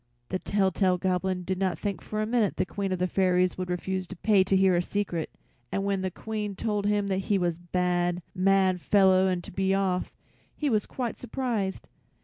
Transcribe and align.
The 0.29 0.39
tell 0.39 0.71
tale 0.71 0.97
Goblin 0.97 1.43
did 1.43 1.59
not 1.59 1.77
think 1.77 2.01
for 2.01 2.23
a 2.23 2.25
minute 2.25 2.57
the 2.57 2.65
Queen 2.65 2.91
of 2.91 2.97
the 2.97 3.05
fairies 3.07 3.55
would 3.55 3.69
refuse 3.69 4.07
to 4.07 4.15
pay 4.15 4.43
to 4.43 4.57
hear 4.57 4.75
a 4.75 4.81
secret, 4.81 5.29
and 5.71 5.85
when 5.85 6.01
the 6.01 6.09
Queen 6.09 6.55
told 6.55 6.87
him 6.87 7.07
he 7.11 7.37
was 7.37 7.53
a 7.53 7.59
bad, 7.71 8.23
mad 8.33 8.81
fellow 8.81 9.27
and 9.27 9.43
to 9.43 9.51
be 9.51 9.75
off, 9.75 10.15
he 10.55 10.71
was 10.71 10.87
quite 10.87 11.17
surprised. 11.17 11.87